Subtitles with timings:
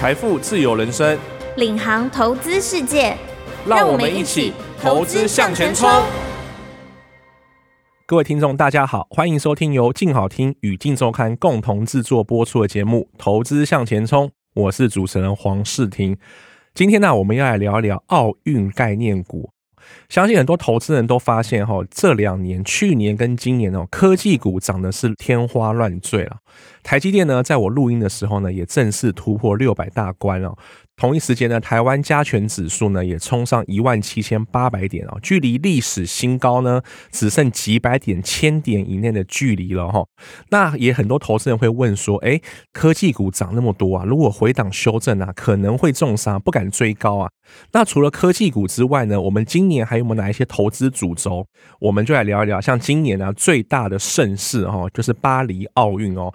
[0.00, 1.18] 财富自由人生，
[1.58, 3.14] 领航投资世界，
[3.68, 5.86] 让我们一起投资向前冲。
[8.06, 16.16] 各位听众，大家好，欢迎收听由静好听与静周刊共同制作播出的节目《投资向前冲》，我是主持人黄世廷。
[16.72, 19.50] 今天呢，我们要来聊一聊奥运概念股。
[20.10, 26.38] 相信很多投资人都发现，哈，这两年，去年跟今年哦，科技股涨的是天花乱坠了。
[26.82, 30.56] 台积电呢，在我录音的时候呢，也正式突破六百大关哦。
[30.96, 40.04] 同一时间呢，台湾加权指数呢也冲上一万七千八百点哦，距离历史新高呢只剩几百点、千点以内的距离了哈。
[40.50, 42.40] 那也很多投资人会问说，哎，
[42.72, 47.30] 科技股涨那么多啊，如果回档修正啊，可能会重伤，不敢追高啊。
[47.72, 51.46] 那除了科技股之外呢，我们今年还有没有哪一些投资主轴？
[51.78, 56.32] 我们就来聊一聊，像今年呢最大的盛事哈，就是巴黎奥运哦。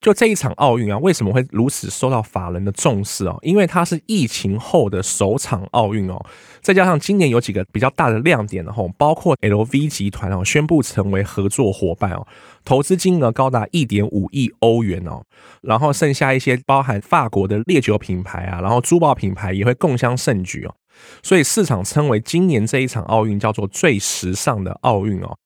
[0.00, 3.38] 就这一场奥运啊，为什么会如此受到法人的重视哦？
[3.42, 6.20] 因为它是疫情后的首场奥运哦，
[6.60, 12.26] 再加上今年有几个比较大的亮点的吼，包括 LV 集团哦宣布成为合作伙伴哦，
[12.64, 15.22] 投资金额高达一点五亿欧元哦，
[15.60, 20.74] 然后剩下一些包含法国的烈酒品牌啊，然后珠宝品牌也会共襄盛举哦。
[21.22, 25.36] 所以市场称为今年这一场奥运叫做最时尚的奥运哦。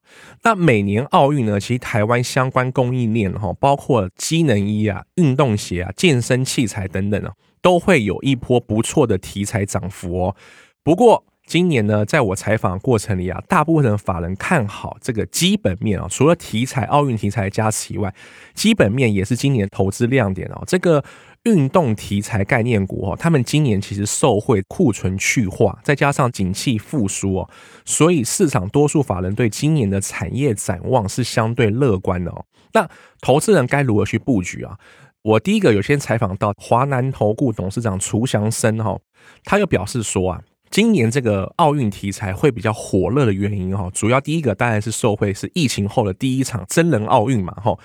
[0.42, 10.36] 那每年奥运呢，其实台湾相关供应链哈，包括机能衣啊、运动鞋啊、健身器材等等啊，都会有一波不错的题材涨幅哦。
[10.84, 18.14] 不过今年呢，在我采访过程里啊，大部分的法人看好这个基本面啊，除了题材奥运题材加持以外，
[18.55, 20.62] 基本面也是今年投资亮点哦。
[20.67, 21.02] 这个。
[21.47, 27.50] 运动题材概念股哦，他们今年其实受惠库存去化，再加上景气复苏哦，
[27.84, 32.44] 所以市场多数法人对今年的产业展望是相对乐观的哦。
[32.72, 34.77] 那投资人该如何去布局啊？
[35.22, 38.98] 我第一个有先采访到华南投顾董事长厨祥生哈，
[39.44, 40.42] 他又表示说啊。
[40.70, 47.79] 今年这个奥运题材会比较火热的原因哈，主要第一个当然是受惠是疫情后的第一场真人奥运嘛哈，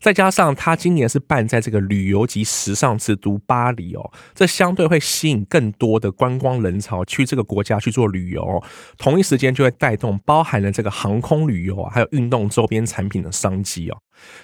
[0.00, 8.62] 再加上他今年是办在这个旅游及时尚之都巴黎哦，这相对会吸引更多的观光人潮去这个国家去做旅游，
[8.96, 13.98] 同一时间就会带动包含了这个航空旅游啊，还有运动周边产品的商机哦。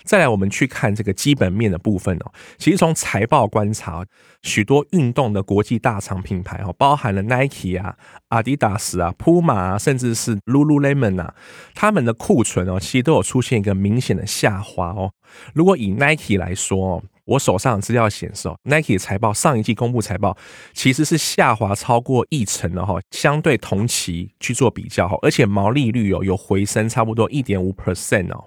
[0.05, 2.33] 再来，我们去看这个基本面的部分哦。
[2.59, 4.05] 其实从财报观察，
[4.43, 7.97] 许多运动的国际大厂品牌哦，包含了 Nike 啊、
[8.29, 11.35] Adidas 啊、Puma 啊，甚至是 Lululemon 啊，
[11.75, 15.13] 他们的库存哦，其实都有出现一个明显的下滑哦。
[15.55, 17.03] 如果以 Nike 来说哦。
[17.25, 20.37] 我手上的资料显示哦，Nike 的财报上一季公布财报
[20.73, 28.45] 其实是下滑超过一成的哈，相对同期去做比较哈，而且毛利率哦有回升差不多一点五 percent 哦。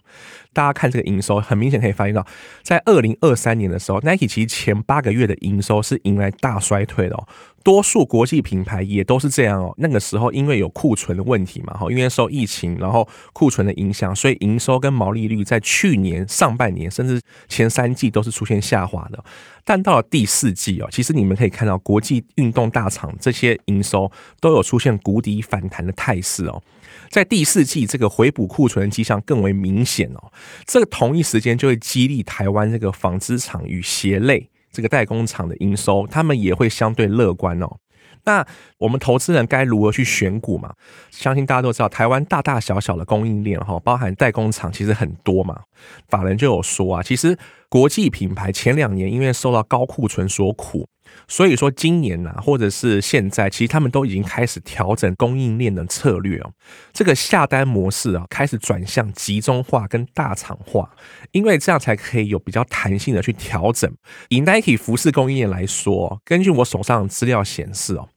[0.54, 2.26] 大家看这个营收，很明显可以发现到，
[2.64, 7.28] 在二零二三年的时候，Nike 其实前八个月的营收是迎来大衰退的哦。
[7.64, 9.74] 多数国际品牌也都是这样哦。
[9.78, 19.22] 那个时候因为有库存的问题嘛，哈，因为受疫情然后库存的影响，所以营收跟毛利率在去年上半年甚至前三季都是出现下滑的。
[19.66, 24.10] 但到了第四季哦，其实你们可以看到国际运动大厂这些营收
[24.40, 26.64] 都有出现谷底反弹的态势哦。
[27.10, 30.32] 在第四季这个回补库存的迹象更为明显哦。
[30.66, 34.50] 这个同一时间就会激励台湾这个纺织厂与鞋类。
[34.78, 37.78] 这个代工厂的营收，他们也会相对乐观哦。
[38.26, 38.46] 那
[38.78, 40.72] 我们投资人该如何去选股嘛？
[41.10, 45.62] 相信大家都知道，台湾大大小小的供应链哈，包含代工厂其实很多嘛。
[46.10, 47.36] 法人就有说啊，其实
[47.70, 50.88] 国际品牌前两年因为受到高库存所苦。
[51.28, 56.52] 所以说，今年呐，或者是现在，其实他们都已经开始调整供应链的策略哦。
[56.94, 60.90] 这个下单模式啊，开始转向集中化跟大厂化，
[61.32, 63.92] 因为这样才可以有比较弹性的去调整。
[64.30, 68.08] 以 Nike 服饰供应链来说，根据我手上的资料显示哦，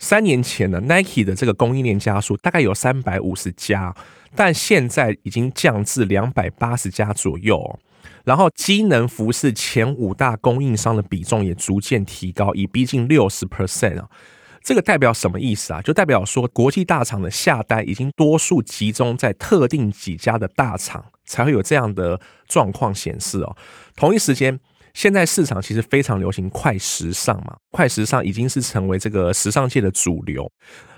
[0.00, 3.94] 三年前呢，Nike 的这个供应链家数大概有三百五十家，
[4.34, 7.78] 但现在已经降至两百八十家左右。
[8.24, 14.08] 然后，机能服饰前五大供应商的比重也逐渐提高，已逼近六十 percent 啊。
[14.62, 15.80] 这个代表什么意思啊？
[15.80, 23.56] 就代表说，国际大厂的下单已经多数集中在特定几家的大厂，才会有这样的状况显示哦。
[23.96, 24.58] 同一时间，
[24.92, 30.50] 现在市场其实非常流行快时尚嘛，快时尚已经是成为这个时尚界的主流。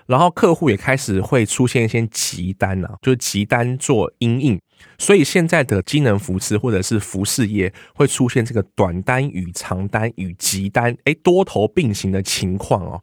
[0.06, 4.60] 然后客户也开始会出现一些急单啊，就是急单做因应，
[4.98, 13.02] 所以现在的机能服饰或者是服饰业会出现这个短单与长单与急单，哎，多头并行的情况哦。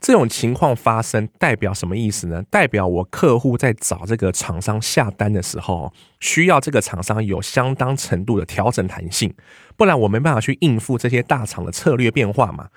[0.00, 2.40] 这种情况发生代表什么意思呢？
[2.48, 9.34] 代表我客户在找这个厂商下单的时候，需要这个厂商有相当程度的调整弹性，
[9.76, 12.68] 不然我没办法去应付这些大厂的策略变化嘛。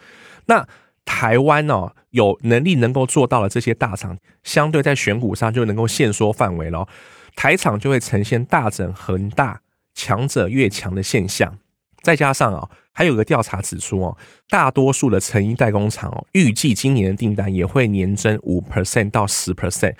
[0.48, 0.68] 那
[1.06, 6.88] 台湾哦，有能力能够做到的这些大厂，相对在选股上就能够限缩范围了。
[7.36, 9.62] 台厂就会呈现大整恒大，
[9.94, 11.57] 强者越强的现象。
[12.01, 14.18] 再加上啊，还有个调查指出哦，
[14.50, 19.94] 大多数的成衣代工厂哦，预计今年的订单也会年增五 percent 到十 percent。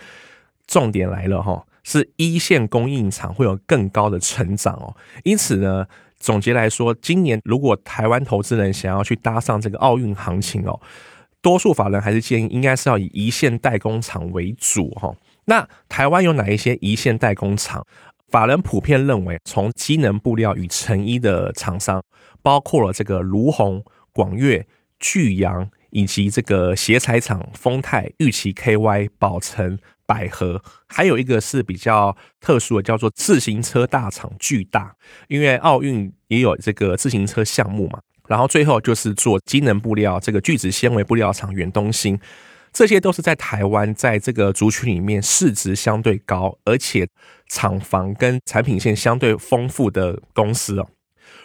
[0.66, 4.96] 重点来了哈，是一线供应厂会有更高的成长哦。
[5.24, 5.86] 因此呢，
[6.18, 10.80] 总结来说，今年如果台湾投资人想要去搭上这个奥运行情哦，
[11.42, 15.14] 多数法人还是建议应该是要以一线代工厂为主哈。
[15.46, 17.86] 那台湾有哪一些一线代工厂？
[18.30, 22.02] 法人普遍认为，从机能布料与成衣的厂商，
[22.42, 23.84] 包括了这个儒鸿、
[24.14, 24.66] 广越、
[25.00, 34.96] 巨阳，以及这个鞋材厂丰泰、玉期 KY、宝成、百合，还有一个是比较特殊的，叫做自行车大厂巨大，
[35.28, 38.00] 因为奥运也有这个自行车项目嘛。
[38.30, 42.18] 然后最后就是做机能布料，这个聚酯纤维布料厂远东新。
[42.72, 47.08] 这些都是在台湾，在这个族群里面市值相对高，而且
[47.50, 50.88] 厂房跟产品线相对丰富的公司哦。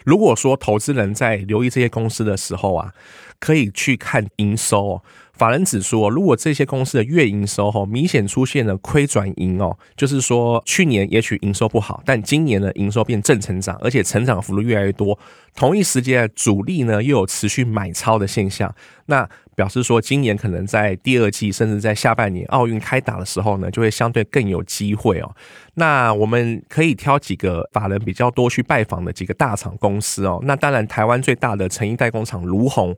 [0.05, 2.93] 如果说投资人在留意这些公司的时候啊，
[3.39, 5.03] 可以去看营收哦。
[5.33, 15.17] 法人指出，如果这些公司的月营收吼明显出现了亏转盈哦，就是说去年也许营收不好，但今年的营收变正成长，而且成长幅度越来越多，
[15.55, 18.73] 同一时间主力呢又有持续买超的现象，
[19.05, 19.29] 那。
[19.57, 25.35] 表示说，今年可能在第二季，甚至在下半年奥运开打的时候呢，就会相对更有机会哦。
[25.73, 30.39] 那我们可以挑几个法人比较多去拜访的几个大厂公司哦。
[30.43, 32.95] 那当然，台湾最大的成衣代工厂卢鸿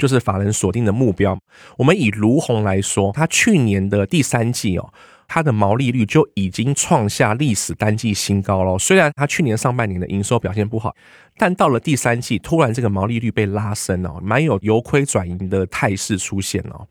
[0.00, 1.38] 就是法人锁定的目标。
[1.76, 4.92] 我们以卢鸿来说，它去年的第三季哦。
[5.32, 8.76] 它的毛利率就已经创下历史单季新高了。
[8.76, 10.92] 虽然它去年上半年的营收表现不好，
[11.38, 16.84] 但到了第三季，突然这个毛利率被拉升哦，蛮有由亏转盈的态势出现哦。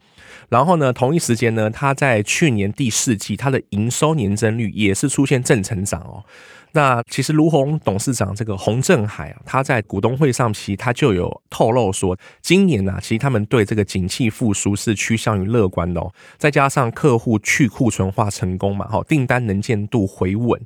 [0.48, 6.24] 然后呢，同一时间呢，它在去年第四季，它的营收年增率也是出现正成长哦。
[6.72, 16.12] 那其实儒鸿董事长这个洪振海啊，他在股东会上其实他就有透露说，今年呢、其实他们对这个景气复苏是趋向于乐观的哦。
[16.38, 20.62] 再加上客户去库存化成功嘛，哈，订单能见度回稳，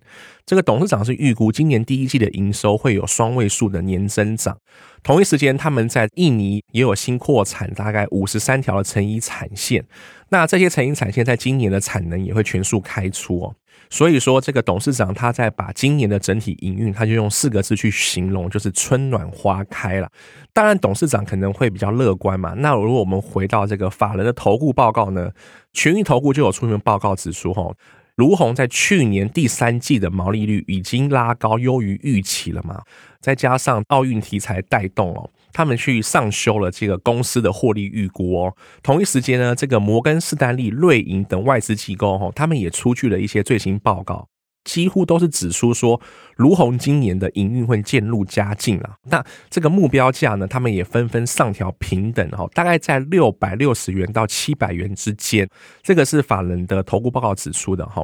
[0.46, 4.58] 这个董事长是预估今年第一季的营收会有双位数的年增长。
[5.04, 9.86] 同一时间，他们在印尼也有新扩产大概五十三条的成衣产线，
[10.30, 13.56] 那这些成衣产线在今年的产能也会全数开出哦。
[13.90, 20.10] 所以说，这个董事长他在把今年的整体营运，他就用四个字去形容，就是春暖花开了。
[20.52, 22.54] 当然，董事长可能会比较乐观嘛。
[22.58, 25.32] 那如果我们回到这个法人的投顾报告呢，
[25.74, 27.72] 群益投顾就有出一份报告指出，哈，
[28.16, 32.82] 儒鸿在去年第三季的毛利率已经拉高，优于预期了嘛。
[33.20, 35.30] 再加上奥运题材带动哦。
[35.54, 38.54] 他们去上修了这个公司的获利预估哦。
[38.82, 44.28] 同一时间呢，这个摩根士丹利、瑞银等外资机构哈，他们也出具了一些最新报告，
[44.64, 46.02] 几乎都是指出说，
[46.36, 48.96] 儒鸿今年的营运会渐入佳境啊。
[49.04, 55.48] 那这个目标价呢，他们也纷纷上调平等哈，大概在六百六十元到七百元之间。
[55.82, 58.04] 这个是法人的投顾报告指出的哈。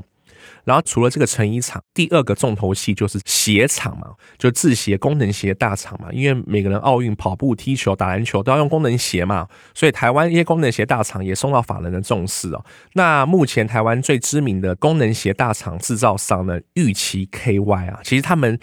[0.63, 4.07] 然后除了这个成衣厂，第二个重头戏就是鞋厂嘛，
[4.38, 6.09] 就制鞋、功能鞋大厂嘛。
[6.12, 12.66] 因为每个人奥运跑步、踢球、打篮球都要用功能鞋嘛，所以台湾一些功能鞋大厂也受到法人的重视哦。
[12.94, 18.59] 那目前台湾最知名的功能鞋大厂制造商呢，玉期 KY 啊，其实他们。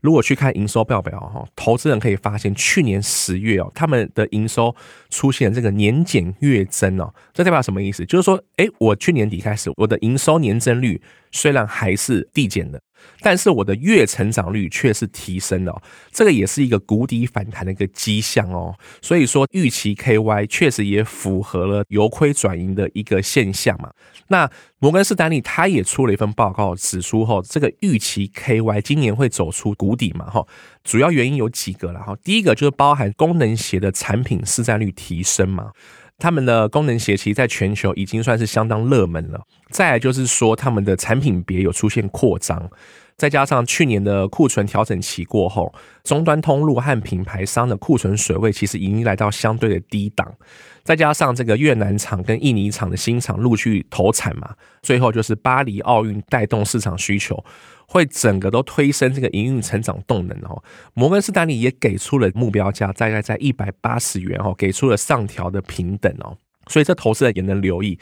[0.00, 4.74] 如果去看营收报表哈，投资人可以发现，去年十月哦，他们的营收
[5.10, 8.06] 出现这个年减月增哦，这代表什么意思？
[8.06, 11.00] 就是说，诶，我去年底开始，我的营收年增率
[11.32, 12.80] 虽然还是递减的。
[13.20, 18.74] 但是我的月成长率却是提升了哦，这个也是一个谷底反弹的一个迹象哦。
[19.02, 23.90] 所以说，预期 KY 确实也符合了由亏转盈的一个现象嘛。
[24.28, 30.28] 那摩根士丹利他也出了一份报告，指出后这个预期 KY 今年会走出谷底嘛？
[30.30, 30.46] 哈，
[30.84, 32.16] 主要原因有几个了哈。
[32.22, 35.72] 第一个就是包含功能鞋的产品市占率提升嘛。
[36.18, 39.40] 他们的功能鞋其实在全球已经算是相当热门了。
[39.70, 42.68] 再来就是说，他们的产品别有出现扩张，
[43.16, 45.72] 再加上去年的库存调整期过后，
[46.02, 50.34] 终端通路和品牌商的库存水位其实已经来到相对的低档。
[50.82, 57.44] 再加上这个越南厂跟印尼厂的新厂陆续投产嘛，最后就是巴黎奥运带动市场需求。
[57.88, 60.62] 会整个都推升这个营运成长动能哦。
[60.92, 66.36] 摩根士丹利也给出了目标价，大概在一百八十元哦，给出了上调的平等哦。
[66.68, 67.98] 所以这投资人也能留意。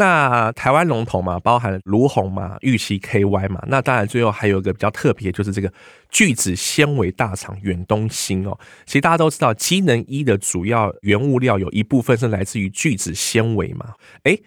[0.00, 5.70] 那台湾龙头嘛，包含卢鸿嘛、玉期 KY 嘛，那当然最后还有一个比较特别，就是这个
[6.08, 8.56] 聚酯纤维大厂远东兴哦。
[8.86, 14.40] 其实大家都知道，机能衣的主要原物料有一部分是来自于聚酯纤维嘛，诶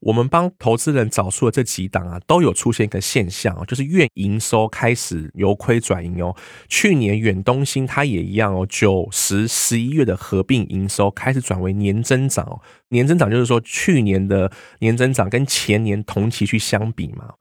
[0.00, 6.36] 我们帮投资人找出的这几档啊，都有出现一个现象，就是月营收开始由亏转盈哦。
[6.68, 12.60] 去年远东新它也一样哦，九十十一月的合并营收开始转为年增长。
[12.90, 17.34] 年增长就是说去年的年增长跟前年同期去相比嘛。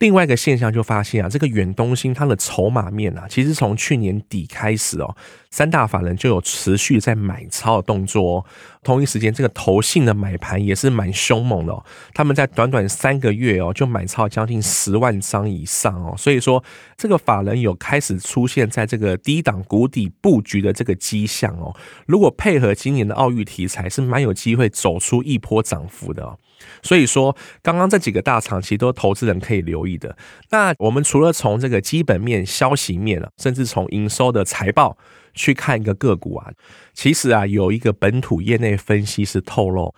[0.00, 5.14] 另外一个现象就发现啊，这个远东兴它的筹码面啊，其实从去年底开始哦，
[5.50, 8.44] 三大法人就有持续在买超的动作哦。
[8.82, 16.14] 同一时间，这个投信的买盘也是蛮凶猛的哦，他们在短短三个月哦，就买超将近十万张以上哦。
[16.16, 16.64] 所以说，
[16.96, 21.76] 这个法人有开始出现在这个低档谷底布局的这个迹象哦。
[22.06, 26.38] 如果配合今年的奥运题材，是蛮有机会走出一波涨幅的哦。
[26.82, 30.16] 所以说，刚刚这几个大厂其实都投资人可以留意的。
[30.50, 34.96] 那我们除了从这个基本面、消息面啊，甚至从营收的财报
[35.34, 36.52] 去看一个个股啊，
[36.92, 39.94] 其实啊，有一个本土业内分析是透露，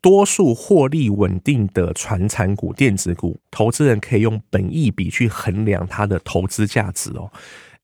[0.00, 7.30] 多数获利稳定的传产股、电子股，投资人可以用本益比去衡量它的投资价值哦。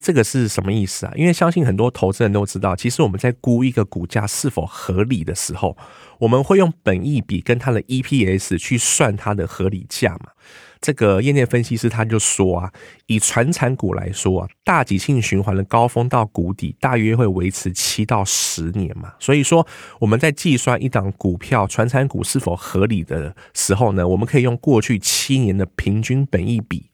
[0.00, 1.12] 这个是什么意思啊？
[1.14, 5.76] 因为相信很多投资人都知道，其实我们在估一个股价是否合理的时候，
[6.18, 10.30] 我们会用本益比跟它的 EPS 去算它的合理价嘛。
[10.80, 12.72] 这个业内分析师他就说啊，
[13.04, 19.12] 以传产股来说啊，大景气循环的高峰到谷底大约会维持七到十年嘛。
[19.18, 19.66] 所以说
[19.98, 26.86] 我们在计算一档股票传产股是否合理的时候呢，我们可以用过去七年的平均本益比。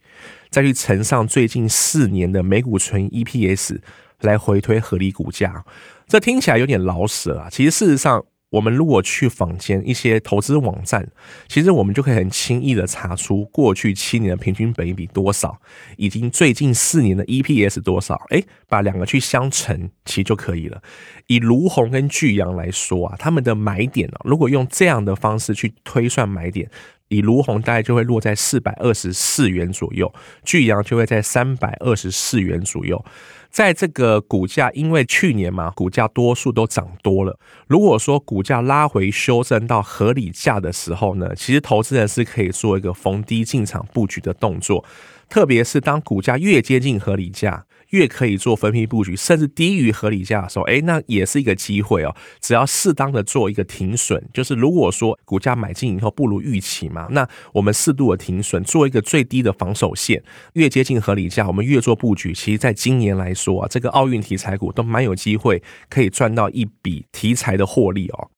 [0.51, 3.79] 再去乘上最近四年的每股纯 EPS
[4.21, 5.65] 来回推合理股价，
[6.07, 7.49] 这听起来有点老舍啊。
[7.51, 11.07] 其实事实上，我们如果去坊间一些投资网站，
[11.49, 15.61] 其实我们就可以很轻易的查出过去七年的平均本益比多少，
[15.97, 18.15] 以及最近四年的 EPS 多少。
[18.31, 20.81] 诶，把两个去相乘，其实就可以了。
[21.27, 26.71] 以卢鸿跟巨阳来说啊，他们的买点啊，如果用这样的方式去推算买点。
[27.09, 30.13] 以卢鸿大概就会落在四百二十四元左右，
[30.45, 33.05] 巨阳就会在三百二十四元左右。
[33.49, 37.39] 在这个股价，因为去年嘛，股价多数都涨多了。
[37.67, 44.85] 如果说股价拉回修正到合理价的时候呢，其实投资人是可以做一个逢低进场布局的动作，
[45.29, 47.66] 特别是当股价越接近合理价。
[47.91, 52.15] 越可以做分批布局，甚至低于合理价的时候，哎，那也是一个机会哦。
[52.41, 60.23] 只要适当的做一个停损，就是如果说股价买进以后不如预期嘛，那我们适度的停损，做一个最低的防守线，
[60.55, 62.33] 越接近合理价，我们越做布局。
[62.33, 68.31] 其实，在今年来说啊，这个奥运题材股都蛮有机会可以赚到一笔题材的获利哦。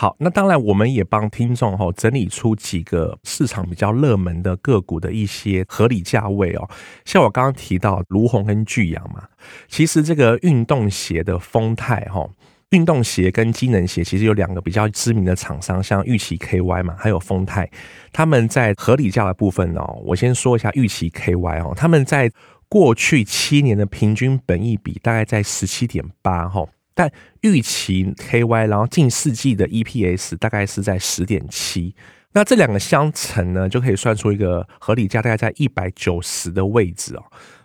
[0.00, 6.66] 好，那当然，我们也帮听众哈整理出几个市场比较热门的个股的一些合理价位哦。
[7.04, 9.22] 像我刚刚提到儒鸿跟巨阳嘛，
[9.68, 12.26] 其实这个运动鞋的丰泰哈，
[12.70, 17.70] 运动鞋跟机能鞋其实有两个比较知名的厂商，像玉期 KY 嘛，还有丰泰，
[18.10, 22.32] 他们在合理价的部分哦，我先说一下玉期 KY 哦，他们在
[22.70, 26.66] 过去七年的平均本益比大概在十七点八哈。
[27.00, 31.94] 但预期 KY，然后近四季的 EPS 大概是在十点七，
[32.32, 37.24] 那这两个相乘呢，就可以算出一个合理价，大概在一百九十的位置哦。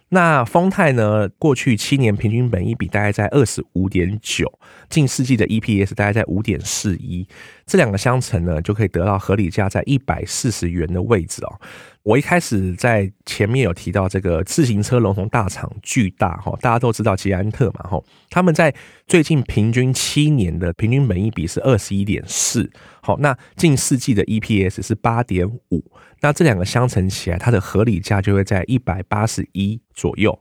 [0.10, 4.52] 那丰泰呢，过去七年平均本益比大概在二十五点九，
[4.88, 7.28] 近四季的 EPS 大概在五点四一，
[7.66, 11.60] 这两个相乘呢，就可以得到合理价在一百四十元的位置哦。
[12.04, 18.74] 我一开始在前面有提到这个自行车龙头大厂巨大哈，大家都知道捷安特嘛哈，他们在
[19.08, 22.72] 最近平均七年的平均本益比是二十一点四，
[23.06, 25.84] 好，那近四季的 EPS 是八点五，
[26.22, 30.40] 那这两个相乘起来，它的合理价就会在一百八十一左右。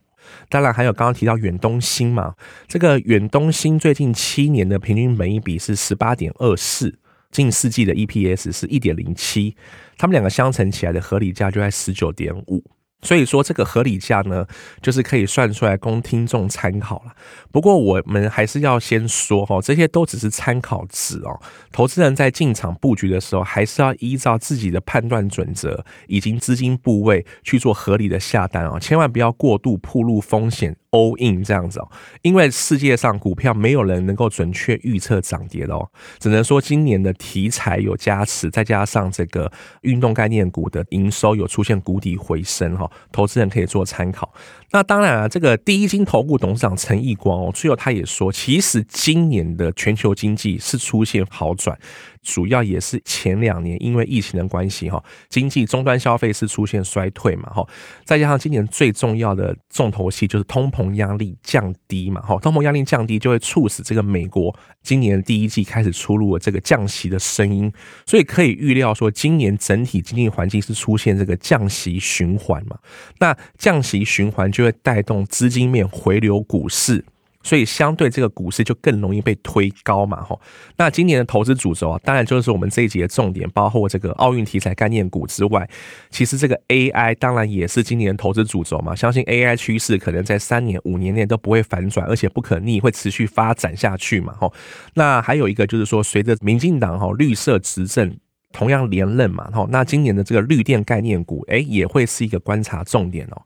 [0.49, 2.33] 当然还有刚刚提到远东新嘛，
[2.67, 6.97] 这个远东新最近七年的平均本益比是十八点二四。
[7.29, 9.55] 近四季的 EPS 是一点零七，
[9.95, 12.63] 他们两个相乘起来的合理价就在十九点五。
[13.01, 14.47] 所以说这个合理价呢，
[14.81, 17.11] 就是可以算出来供听众参考了。
[17.51, 21.39] 不过我们还是要先说哈，这些都只是参考值哦。
[21.71, 30.75] 投资人在进场布局的时候，还是要依照自己的判断准则以及资金部位去做合理的下单哦，千万不要过度铺露风险。
[30.95, 31.87] All in 这样子哦，
[32.21, 35.85] 因为世界上股票没有人能够准确预测涨跌的哦，
[36.19, 44.33] 只能说今年的题材有加持，再加上这个运动概念股的营收有出现谷底回升哈，投资人可以做参考。
[44.71, 51.77] 那当然啊，这个第一金投顾董事长陈义光哦，最后他也说，其实今年的全球经济是出现好转，
[52.25, 57.65] 主要也是前两年因为疫情的关系哈，经济终端消费是出现衰退嘛哈，
[58.03, 67.71] 再加上今年最重要的重头戏就是通膨压力降低嘛哈，通膨压力降低就会促使这个美国今年第一季开始出入了这个降息的声音，
[68.07, 72.77] 所以可以预料说今年整体经济环境是出现这个降息循环嘛，
[73.19, 77.05] 那降息循环就会带动资金面回流股市。
[77.45, 80.41] 所以相对这个股市就更容易被推高嘛，吼。
[80.77, 85.69] 那今年的投资主轴啊，当然就是我们这一集的重点，包括这个奥运题材概念股之外，
[86.09, 88.95] 其实这个 AI 当然也是今年的投资主轴嘛。
[88.95, 94.51] 相信 AI 趋势可能在三年、五年内都不会反转，而且不可逆，会持续发展下去嘛，吼。
[94.95, 98.17] 那还有一个就是说，随着民进党哈绿色执政。
[98.55, 103.41] 同样连任嘛，吼，那今年的这个绿电概念股，诶，也会是一个观察重点哦。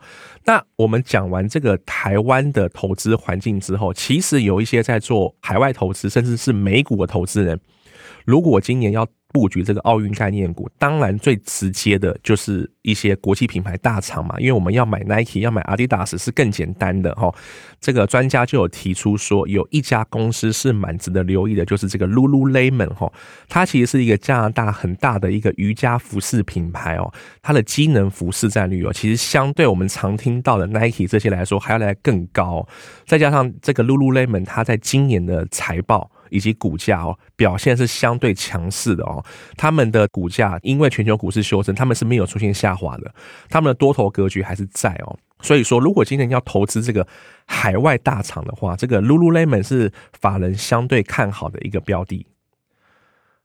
[0.45, 7.59] 那我们讲完这个台湾的投资环境之后，其实有一些在做海外投资，甚至是美股的投资人，
[8.23, 17.33] 如果今年要布局这个奥运概念股，当然最直接的就是一些国际品牌大厂嘛，因为我们要买 Nike、要买 Adidas 是更简单的哈。
[17.79, 23.11] 这个专家就有提出说，有一家公司是蛮值得留意的，就是这个 Lululemon 哈，
[23.47, 32.67] 它其实是一个加拿大很大的一个瑜伽服饰品牌哦，它的机能服饰占率哦，其实相对我们常听到的 Nike 这些来说还要来更高，
[33.05, 36.09] 再加上这个 Lululemon 它在今年的财报。
[36.29, 39.23] 以及股价哦，表现是相对强势的哦。
[39.57, 43.13] 他们的股价因为全球股市修正，他们是没有出现下滑的，
[43.49, 45.17] 他们的多头格局还是在哦。
[45.41, 47.07] 所以说，如果今年要投资这个
[47.45, 52.25] 海外大厂的话，这个 Lululemon 是法人相对看好的一个标的。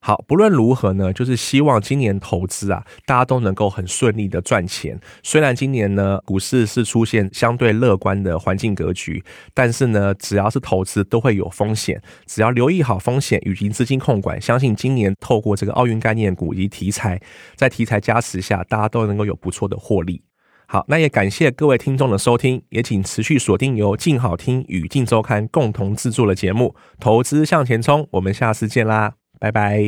[0.07, 5.01] 好，不论如何呢，就是希望今年投资啊，大家都能够很顺利的赚钱。
[5.23, 12.03] 虽然今年呢，股市是出现相对乐观的环境格局，但是呢，只要是投资都会有风险。
[12.27, 17.19] 只要留意好风险以及资金控管，相信今年透过这个奥运概念股及题材，
[17.57, 20.23] 在题材加持下，大家都能够有不错的获利。
[20.67, 29.15] 好，那也感谢各位听众的收听，也请持续锁定由静好听与静周刊共同制作的节目《投资向前冲》，我们下次见啦。
[29.45, 29.79] 拜拜。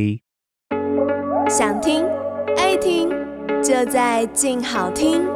[1.48, 2.04] 想听
[2.58, 3.08] 爱听，
[3.62, 5.26] 就在静好听。